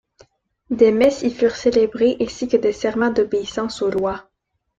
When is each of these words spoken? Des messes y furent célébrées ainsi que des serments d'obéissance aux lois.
Des 0.71 0.91
messes 0.91 1.21
y 1.21 1.29
furent 1.29 1.55
célébrées 1.55 2.17
ainsi 2.19 2.47
que 2.47 2.57
des 2.57 2.73
serments 2.73 3.11
d'obéissance 3.11 3.83
aux 3.83 3.91
lois. 3.91 4.31